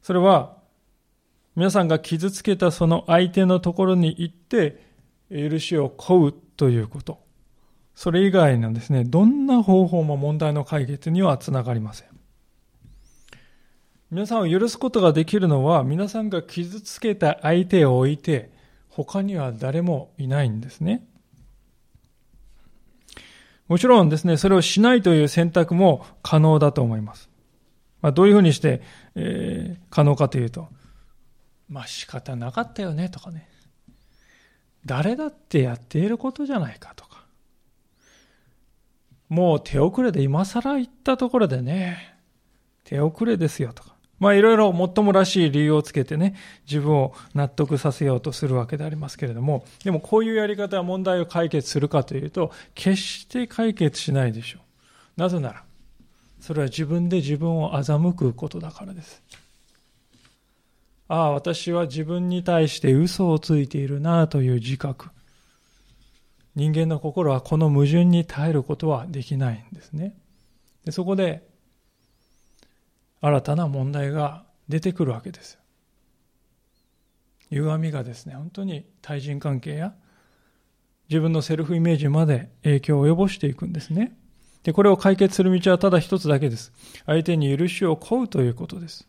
[0.02, 0.58] それは、
[1.56, 4.82] 皆さんが傷つけたその相手のところに行って、
[5.30, 7.20] 許しを請うということ。
[7.94, 12.11] それ以外のですね、どんな方法も問題の解決にはつながりません。
[14.12, 18.52] 皆さんを許すことができるのは、皆さんが傷つけた相手を置いて、
[18.90, 21.08] 他には誰もいないんですね。
[23.70, 27.30] もちろんですね、それをしないという選択も可能だと思います。
[28.02, 28.82] まあ、どういうふうにして、
[29.16, 30.68] えー、可能かというと、
[31.70, 33.48] まあ仕方なかったよねとかね。
[34.86, 37.24] 誰だってやっていることじゃないかとか。
[39.30, 42.18] もう手遅れで今更言ったところでね、
[42.84, 43.91] 手遅れですよとか。
[44.22, 46.36] まあいろいろもっともらしい理由をつけてね、
[46.70, 54.60] 自分を納得させようとするわけでありますけれども、でもこういうやり方は問題を解決するかというと、決して解決しないでしょ
[55.18, 55.20] う。
[55.20, 55.64] なぜなら、
[56.40, 59.24] それは自分で自分を欺くことだからです。
[61.08, 65.10] ああ、私は自分に対して嘘をついているなという自覚。
[66.56, 70.14] 人間の心はこの矛盾に耐えることはできないんですね。
[70.86, 71.50] でそこで、
[73.22, 75.60] 新たな問題が出てくるわけです。
[77.52, 79.94] 歪みがですね、本当に対人関係や
[81.10, 84.18] 自分のセルフイメージまで影響を及ぼしていくんですね。
[84.64, 86.72] で、これを解決する道はただ一つだけです。
[87.06, 89.08] 相手に許しを請うということです。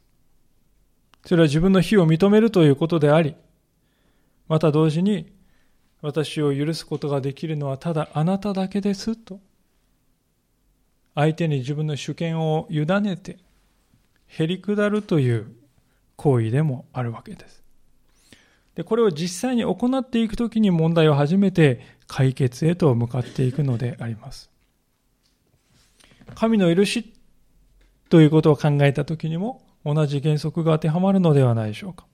[1.25, 3.37] それは自分の非を認めるということであり、
[4.49, 5.33] また同時に
[6.01, 9.41] 私を許すことができるのはただあなただけですと。
[11.15, 13.39] 相手に自分の主権を委ねて、
[14.39, 15.53] へり下るという
[16.17, 17.63] 行為でもあるわけです。
[18.75, 24.51] で、これを実際に行っていくときに問題を初めて解決へと向かっていくのであります。
[26.35, 27.13] 神の許し
[28.09, 32.07] ということを考えたときにも同じ原則が当てはまるのではないでしょうか。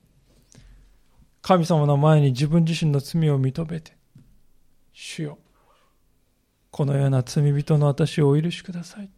[1.41, 3.93] 神様の前に自分自身の罪を認めて、
[4.91, 5.37] 主よ、
[6.69, 9.09] このような罪人の私をお許しください。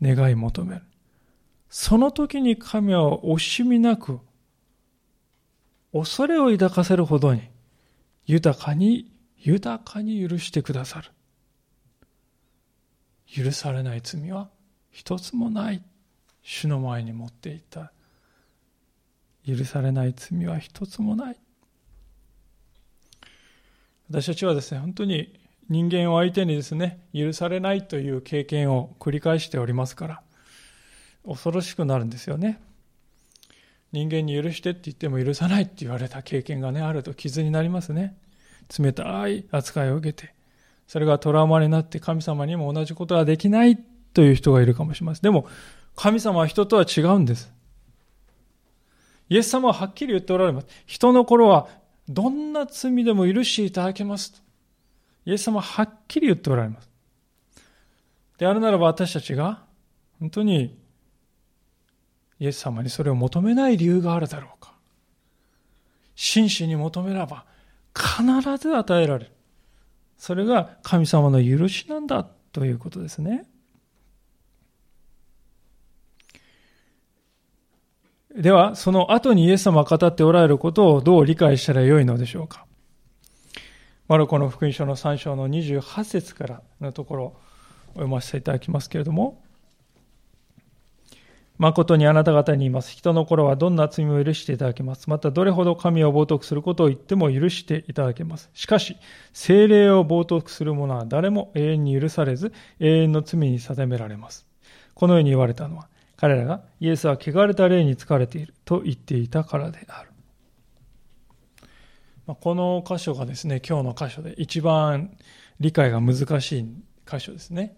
[0.00, 0.82] 願い求める。
[1.68, 4.20] その時に神は惜しみなく、
[5.92, 7.42] 恐れを抱かせるほどに、
[8.26, 11.10] 豊かに、豊かに許してくださる。
[13.26, 14.48] 許されない罪は
[14.90, 15.82] 一つもない。
[16.48, 17.92] 主の前に持っていた
[19.44, 21.36] 許されない罪は一つもない
[24.08, 25.36] 私たちはですね本当に
[25.68, 30.22] 人間を相手にですね許されないという経験を繰り返しておりますから
[31.26, 32.60] 恐ろしくなるんですよね。
[33.92, 38.16] 人間に許してって言っても許さないって言われた経験がねあると傷になりますね。
[38.78, 40.34] 冷たい扱いを受けて
[40.86, 43.78] それがトラウマになって神様にも同じことはできない
[44.12, 45.22] という人がいるかもしれません。
[45.22, 45.46] でも
[45.94, 47.52] 神様は人とは違うんです。
[49.28, 50.66] イエス様ははっきり言っておられます。
[50.86, 51.68] 人の頃は
[52.08, 54.42] どんな罪でも許していただけます。
[55.24, 56.88] イエス様ははっきり言っておられます。
[58.38, 59.64] であるならば私たちが
[60.20, 60.78] 本当に
[62.38, 64.74] イエス様にそれを求めない理由があるだろうか。
[66.14, 67.44] 真摯に求めれば
[67.94, 68.24] 必
[68.58, 69.32] ず与えられる。
[70.18, 73.46] それが神様の許しなんだということですね。
[78.34, 82.66] では、その後にイエス様が語っておられることをどう理解したらよいのでしょうか。
[84.08, 87.36] マルコの福音書の3章の28節からのところを
[87.94, 89.42] 読ませていただきますけれども、
[91.58, 92.92] 誠にあなた方に言います。
[92.92, 95.08] 人の頃はどんな罪も許していただけます。
[95.08, 98.50] またどれほど神を冒涜することを言っても許していただけます。
[98.52, 98.96] しかし、
[99.32, 104.46] 精霊を冒涜する者は誰も永遠に許されず、永遠の罪に定められます。
[104.94, 110.10] このように言われたのは、彼らがイエスは汚れた霊に疲れていると言っていたからである。
[112.26, 115.16] この箇所がですね、今日の箇所で一番
[115.60, 116.66] 理解が難しい
[117.10, 117.76] 箇所ですね。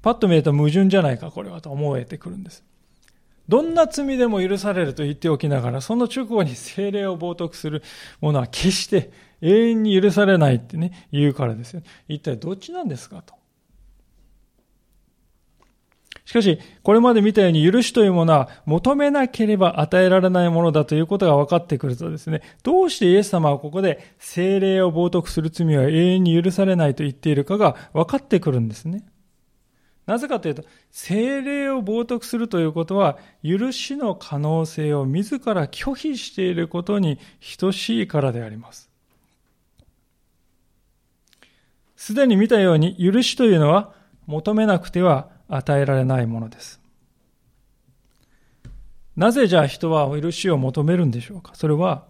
[0.00, 2.64] パッと見ると矛盾じゃないか、これはと思えてくるんです。
[3.48, 7.82] どんな罪でも許されると言っておきながら、その直後に精霊を冒涜する
[8.20, 9.10] ものは決して
[9.42, 11.82] 永遠に許されないってね、言うからですよ。
[12.08, 13.34] 一体どっちなんですかと。
[16.24, 29.04] しかし、これまで見たように許しというものは求めなければ与えられないものだということが分かってくるとですね、どうしてイエス様はここで精霊を冒涜する罪は永遠に許されないと言っているかが分かってくるんですね。
[30.06, 37.18] なぜかというと、精霊を冒涜するということは、許しの可能性を自ら拒否していることに
[37.58, 38.90] 等しいからであります。
[41.96, 43.94] すでに見たように、許しというのは
[44.26, 46.80] 求めなくては与えられないものです。
[49.16, 51.54] なぜじゃあ人は許しを求めるんでしょうか？
[51.54, 52.04] それは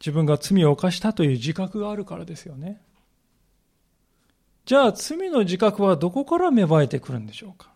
[0.00, 2.80] 自分が罪を犯したという自覚があるからですよね。
[4.64, 7.70] じゃあ罪の自覚はどこから芽生えてくるんでしょうか？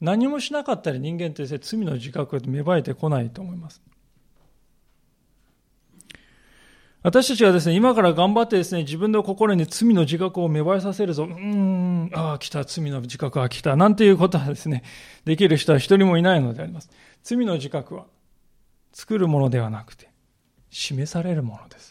[0.00, 3.80] 何もしなかったら人間って罪の自覚は芽生えてこないと思います。
[7.00, 11.24] 私たちがですね、今から頑張ってですね、自分の心に罪の自覚を芽生えさせるぞ。
[11.24, 13.76] うーん、ああ、来た、罪の自覚が来た。
[13.76, 14.82] なんていうことはですね、
[15.24, 16.90] できる人は一人もいないのであります。
[17.22, 18.06] 罪の自覚は、
[18.92, 20.10] 作るものではなくて、
[20.70, 21.87] 示されるものです。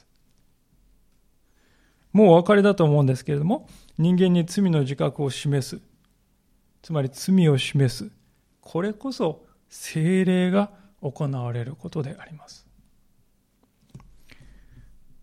[2.18, 5.80] もうお分かりだと思うんですけれども、人間に罪の自覚を示す。
[6.82, 8.10] つまり罪を示す。
[8.60, 12.66] これこそ、精霊が行われることであります。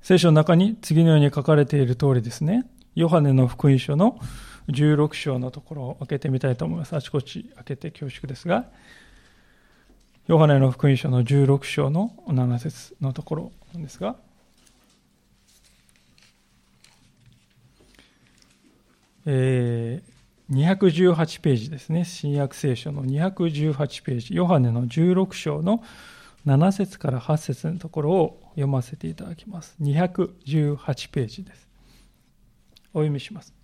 [0.02, 2.64] 聖書の中に次のように書かれている通りですね、
[2.94, 4.20] ヨハネの福音書の
[4.68, 6.94] 16章のところを開けてみたいと思います。
[6.94, 8.66] あちこち開けて恐縮ですが、
[10.28, 14.14] ヨハネの福音書の16章の7節のところなんですが、
[19.26, 22.04] えー、218ページですね。
[22.04, 25.82] 新約聖書の218ページ、ヨハネの16章の
[26.46, 29.76] 7節から8節のところを読ませていただきます。
[29.80, 31.68] 218ページです。
[32.92, 33.54] お読みします。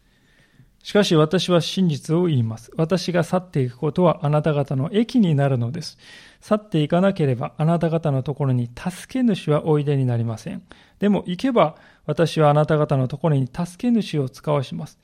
[0.82, 2.70] しかし私は真実を言います。
[2.76, 5.98] 私が去っていくことはあなた方の益になるのです。
[6.40, 10.62] 去っていかなければあなた方のところに助け主はおいでになりません。
[10.98, 14.98] でも行けば私はあなた方のところに助け主を使わします。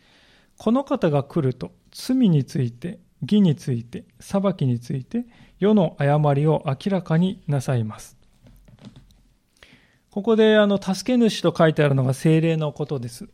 [0.58, 5.24] この方が来ると罪について、義について、裁きについて、
[5.58, 8.16] 世の誤りを明らかになさいます。
[10.10, 13.28] ここであの助け主と書いてあるのが精霊のことです。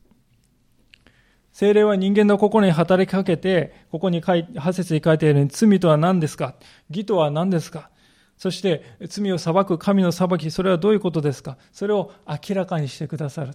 [1.53, 6.57] 精霊は人間の心に働きかけて、ここに書い、8節に書いてあるように、罪とは何ですか？
[6.89, 7.91] 義とは何ですか？
[8.37, 11.59] そして、罪を裁く神の裁き、それはどういうことですか？
[11.73, 13.53] それを明らかにしてくださる。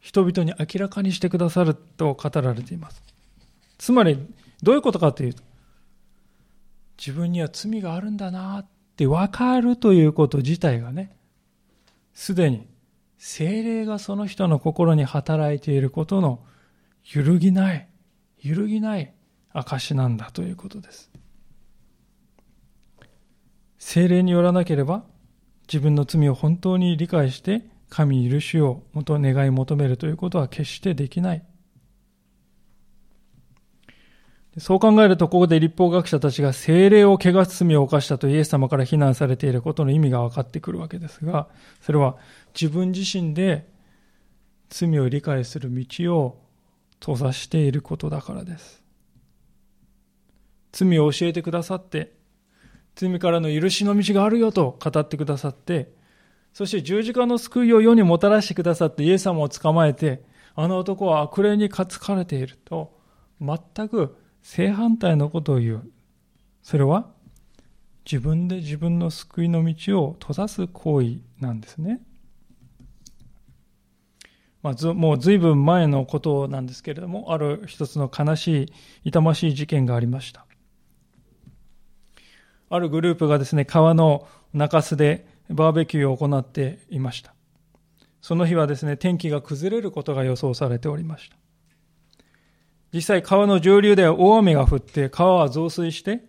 [0.00, 3.02] 人々に明らかにしてくださると語られています。
[3.78, 4.18] つまり、
[4.62, 5.42] どういうことかというと、
[6.98, 11.16] 自分には罪があるんだなって分かるということ自体がね、
[12.12, 12.66] すでに
[13.18, 16.40] 精霊がその人の心に働いていることの
[17.12, 17.88] 揺るぎない、
[18.42, 19.12] 揺るぎない
[19.52, 21.10] 証なんだということです。
[23.78, 25.04] 精霊によらなければ
[25.68, 31.42] 自分の罪を本当に理解して神に許しを元願い求めるということは決してできない。
[34.58, 41.48] そう考えると、ここで立法学者たちが精霊を汚す罪を犯したとイエス様から非難されていることの意味が分かってくるわけですが、
[41.80, 42.16] それは
[42.60, 43.68] 自分自身で
[44.68, 46.42] 罪を理解する道を
[47.00, 48.82] 閉ざしていることだからです。
[50.72, 52.12] 罪を教えてくださって、
[52.96, 55.92] 罪からの許しの道があるよと語ってくださって、
[56.58, 60.24] そして十字架の救いを世にもたらしてくださってイエス様を捕まえて、
[60.56, 62.98] あの男は悪霊に担かれていると、
[63.40, 65.90] 全く正反対のことを言う。
[66.62, 67.12] それは
[68.04, 72.00] 自分で自分の救いの道を閉ざす行為なんですね。
[74.60, 78.72] まあ、もう随分前のことなんですけれども、ある一つの悲しい、
[79.04, 80.44] 痛ましい事件がありました。
[82.68, 87.34] あるグループがですね、川の中州でバーベキューを行っていました。
[88.20, 91.36] その日はですね、天気が崩れることが予想されておりました。
[92.92, 96.22] 実際川の上流では大雨が降って川は増水して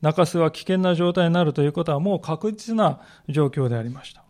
[0.00, 4.24] 中州は危険な状態になるということはもう確実な状況でありました。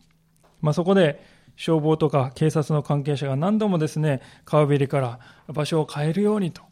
[0.60, 1.24] まあ、そこで
[1.56, 5.18] 消防とか警察の関係者が何度もですね、川べりから
[5.48, 6.62] 場所を変えるようにと、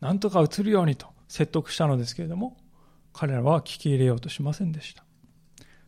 [0.00, 2.56] なんとか移るようにと説得したのですけれども、
[3.12, 5.04] 彼らは聞き入れようとしませんでした。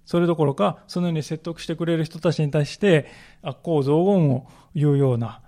[0.04, 3.06] それどころか、そのように説得してくれる人たちに対して、
[3.42, 5.42] 悪行増言を言うような、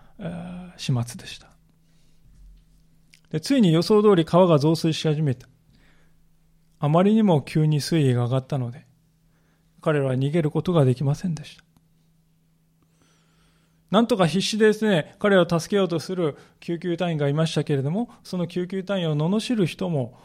[0.76, 1.48] 始末でした。
[3.30, 5.48] でついに予想通り川が増水し始めた。
[6.78, 8.86] あまりにも急に水位が上がったので、
[9.80, 11.64] 彼らは逃げることができませんでした。
[13.90, 20.18] なんとか必死でですね、彼らを助けようとする救急隊員がいましたけれども、その救急隊員を罵る人も、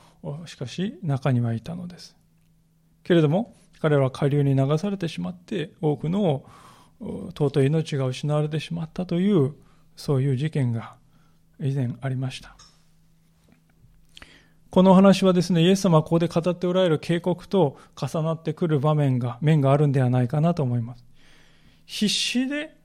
[0.46, 2.16] しかし中にはいたのです。
[3.04, 6.44] けれども、彼らは下流に流されてしまって、多くの
[7.00, 9.54] 尊い命が失われてしまったという、
[9.96, 10.96] そういう事件が
[11.60, 12.56] 以前ありました。
[14.70, 21.06] この話はですね、イエス様はここで語っておられる警告と重なってくる場面が、面があるんではないかなと思います。
[21.86, 22.78] 必死で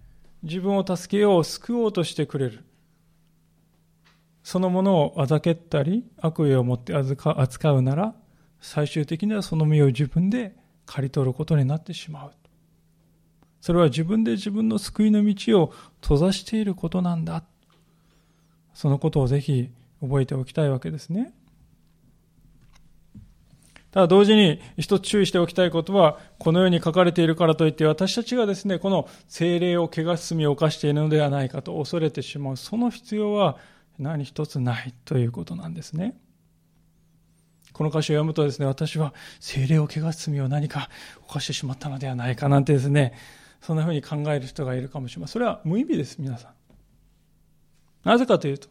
[0.43, 2.65] 自分を助けよう、救おうとしてくれる。
[4.43, 8.15] そのものをあざけったり、悪意を持って扱うなら、
[8.61, 10.57] 最終的にはその身を自分で
[10.87, 12.33] 刈り取ることになってしまう。
[13.61, 15.73] それは自分で自分の救いの道を
[16.03, 17.45] 閉ざしていることなんだ。
[18.75, 19.71] そのことをぜひ
[20.01, 21.33] 覚えておきたいわけですね。
[23.91, 33.57] ただ同時に一つ注意しておきたいことは、このように書かれているからといって私たちがですね、この精霊を汚す罪を犯しているのではないかと恐れてしまう、その必要は
[34.01, 36.19] 何一つないということなんですね。
[37.75, 40.89] この歌詞を読むとですね、私は精霊を汚す罪を何か
[41.27, 43.13] 犯してしまったのではないかなんてですね、
[43.61, 45.35] そんなふうに考える人がいるかもしれません。
[45.35, 46.53] それは無意味です、皆さん。
[48.09, 48.69] なぜかというと、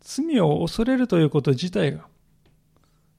[0.00, 2.06] 罪を恐れるということ自体が、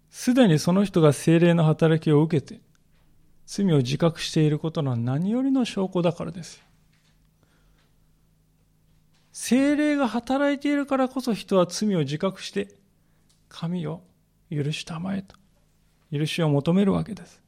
[0.10, 2.60] すでにその人が精霊の働きを受けて、
[3.46, 6.62] 罪を自覚していることの何よりの証拠だからです。
[9.32, 12.76] 精霊が働いているからこそ人は罪を自覚して、
[13.48, 14.02] 神を
[14.52, 15.36] 許したまえと、
[16.12, 17.42] 許しを求めるわけです。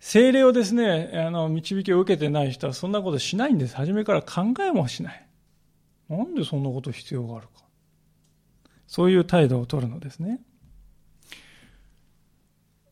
[0.00, 3.76] 精霊をですね、あの、導きを受けてない人はそんなことしないんです。
[3.76, 5.28] 初めから考えもしない。
[6.08, 7.64] なんでそんなこと必要があるか。
[8.86, 10.40] そういう態度をとるのですね。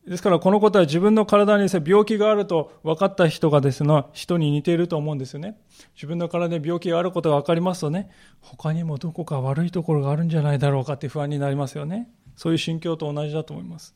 [0.07, 5.59] ですからこのことは自分の体に病気があると分かった人がですね、人に似ていると思うんですよね。
[5.95, 12.09] 自分の体に病気があることが分かりますとね、他にもどこか悪いところがあるんじゃないだろうかって不安になりますよね。
[12.37, 13.95] そういう心境と同じだと思います。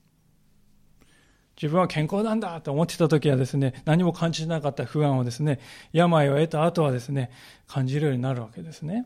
[1.55, 5.62] 自分は健康なんだと思ってた時はですね、何も感じなかった不安をですね、
[5.93, 7.32] 病を得た後はですね、
[7.68, 9.05] 感じるようになるわけですね。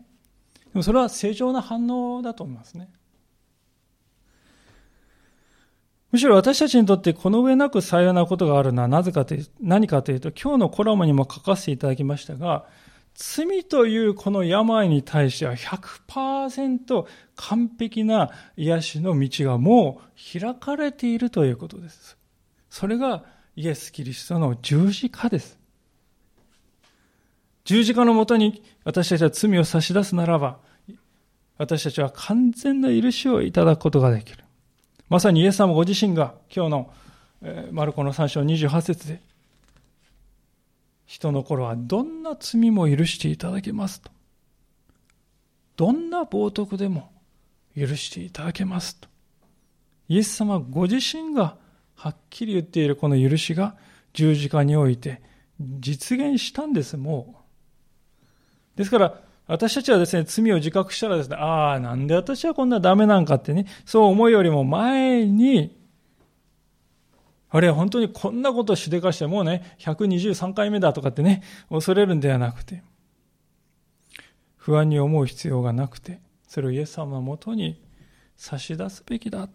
[0.56, 2.90] でもそれは正常な反応だと思いますね。
[6.16, 12.66] むしろ私たちにとってこの上なく幸いなことがあるのはなぜかという、何かというと、今日のコラムにも書かせていただきましたが、
[13.16, 17.06] 罪というこの病に対しては100%
[17.36, 22.16] 完璧な癒しの道がもう開かれているということです。
[22.70, 23.26] それが
[23.58, 25.60] イエス・キリストの十字架です。
[27.66, 30.60] 十字架のもとに私たちは罪を差し出すならば、
[31.58, 34.45] 私たちは完全な許しをいただくことができる。
[35.16, 36.94] まさにイエス様ご自身が今日の
[37.72, 39.22] マルコの3章28節で、
[41.06, 44.12] 人の頃はどんな罪も許していただけますと。
[45.78, 47.14] どんな冒涜でも
[47.78, 49.08] 許していただけますと。
[50.10, 51.56] イエス様ご自身が
[51.96, 53.78] はっきり言っているこの許しが
[54.12, 55.22] 十字架において
[55.62, 57.42] 実現したんです、も
[58.76, 58.78] う。
[58.78, 65.78] ですから、私たちはですね、罪を自覚したらですね、ああ、なんで私はこんなダメなんかってね、そう思うよりも前に、
[67.50, 72.84] あれは本当にこんなことをしでかしてもうね、123回目だとかってね、恐れるんではなくて、
[74.58, 77.84] 不安に思う必要がなくて、それをイエス様のもとに
[78.36, 79.48] 差し出すべきだ。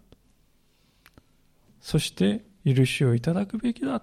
[1.81, 4.03] そして許しをいただくべきだ。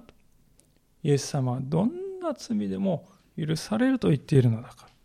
[1.01, 3.07] イエス様はどんな罪でも
[3.37, 4.96] 許されると言っているのだから。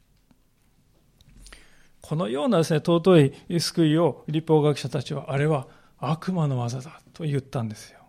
[2.13, 8.01] このようなですね、尊い救いを立法学者たちは、あれは悪魔の技だと言ったんですよ。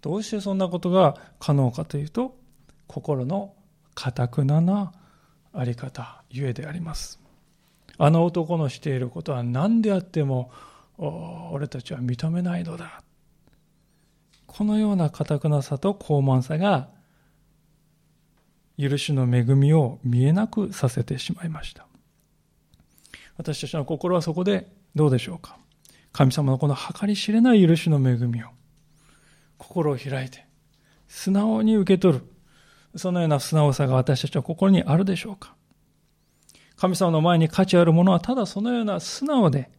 [0.00, 2.36] どうしてそんなことが可能かというと、
[2.88, 3.54] 心の
[3.94, 4.92] 堅くなな
[5.52, 7.20] あり方ゆえであります。
[7.98, 10.50] あの男のしていることは何であっても
[11.52, 13.04] 俺たちは認めないのだ。
[14.48, 16.88] このような堅くなさと高慢さが
[18.76, 21.86] 許しの恵みを見えなくさせてしまいました。
[23.40, 25.56] 私たちの心はそこでどうでしょうか？
[26.12, 28.48] 神様のこの計り知れない許しの恵みを
[29.56, 30.44] 心を開いて
[31.08, 32.24] 素直に受け取る
[32.96, 35.54] そのような素直さが私たちの心にあるでしょうか？
[36.76, 39.70] 神様の前に価値あるものはただそのような素直で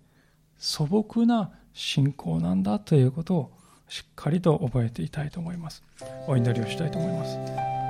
[0.57, 3.51] 素朴な信仰なんだということを
[3.87, 5.83] しっかりと覚えていたいと思います。
[6.25, 7.80] お祈りをしたいと思います。